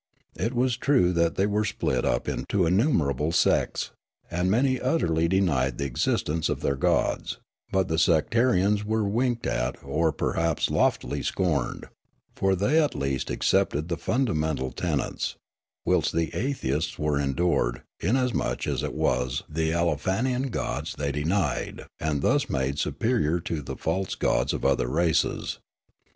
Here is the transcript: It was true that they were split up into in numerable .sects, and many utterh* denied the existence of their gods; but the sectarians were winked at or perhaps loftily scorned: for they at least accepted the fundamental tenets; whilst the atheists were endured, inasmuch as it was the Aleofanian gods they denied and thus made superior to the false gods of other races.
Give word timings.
It 0.35 0.55
was 0.55 0.77
true 0.77 1.13
that 1.13 1.35
they 1.35 1.45
were 1.45 1.63
split 1.63 2.05
up 2.05 2.27
into 2.27 2.65
in 2.65 2.75
numerable 2.75 3.31
.sects, 3.31 3.91
and 4.31 4.49
many 4.49 4.79
utterh* 4.81 5.27
denied 5.29 5.77
the 5.77 5.85
existence 5.85 6.49
of 6.49 6.61
their 6.61 6.75
gods; 6.75 7.37
but 7.71 7.87
the 7.87 7.99
sectarians 7.99 8.83
were 8.83 9.07
winked 9.07 9.45
at 9.45 9.75
or 9.83 10.11
perhaps 10.11 10.71
loftily 10.71 11.21
scorned: 11.21 11.85
for 12.33 12.55
they 12.55 12.81
at 12.81 12.95
least 12.95 13.29
accepted 13.29 13.89
the 13.89 13.95
fundamental 13.95 14.71
tenets; 14.71 15.35
whilst 15.85 16.13
the 16.13 16.33
atheists 16.33 16.97
were 16.97 17.19
endured, 17.19 17.83
inasmuch 17.99 18.65
as 18.65 18.81
it 18.81 18.95
was 18.95 19.43
the 19.47 19.69
Aleofanian 19.69 20.49
gods 20.49 20.95
they 20.97 21.11
denied 21.11 21.85
and 21.99 22.23
thus 22.23 22.49
made 22.49 22.79
superior 22.79 23.39
to 23.41 23.61
the 23.61 23.77
false 23.77 24.15
gods 24.15 24.51
of 24.51 24.65
other 24.65 24.87
races. 24.87 25.59